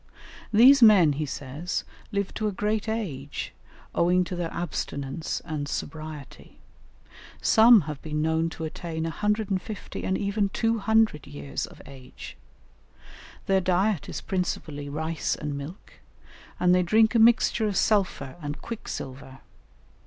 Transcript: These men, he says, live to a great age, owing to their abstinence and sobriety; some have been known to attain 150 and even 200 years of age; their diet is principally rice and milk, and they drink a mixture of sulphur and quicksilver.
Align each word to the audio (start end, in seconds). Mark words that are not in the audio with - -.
These 0.51 0.81
men, 0.81 1.13
he 1.13 1.27
says, 1.27 1.83
live 2.11 2.33
to 2.33 2.47
a 2.47 2.51
great 2.51 2.89
age, 2.89 3.53
owing 3.93 4.23
to 4.23 4.35
their 4.35 4.51
abstinence 4.51 5.43
and 5.45 5.67
sobriety; 5.69 6.57
some 7.39 7.81
have 7.81 8.01
been 8.01 8.19
known 8.19 8.49
to 8.49 8.63
attain 8.63 9.03
150 9.03 10.03
and 10.03 10.17
even 10.17 10.49
200 10.49 11.27
years 11.27 11.67
of 11.67 11.83
age; 11.85 12.35
their 13.45 13.61
diet 13.61 14.09
is 14.09 14.21
principally 14.21 14.89
rice 14.89 15.35
and 15.35 15.55
milk, 15.55 15.93
and 16.59 16.73
they 16.73 16.81
drink 16.81 17.13
a 17.13 17.19
mixture 17.19 17.67
of 17.67 17.77
sulphur 17.77 18.37
and 18.41 18.59
quicksilver. 18.59 19.41